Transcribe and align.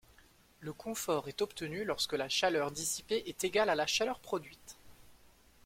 Le 0.61 0.73
confort 0.73 1.27
est 1.27 1.43
obtenu 1.43 1.85
lorsque 1.85 2.13
la 2.13 2.27
chaleur 2.27 2.71
dissipée 2.71 3.21
est 3.27 3.43
égale 3.43 3.69
à 3.69 3.75
la 3.75 3.85
chaleur 3.85 4.17
produite. 4.17 4.77